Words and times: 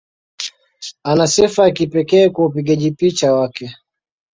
Ana 1.03 1.27
sifa 1.27 1.63
ya 1.63 1.71
kipekee 1.71 2.29
kwa 2.29 2.45
upigaji 2.45 2.91
picha 2.91 3.33
wake. 3.33 3.75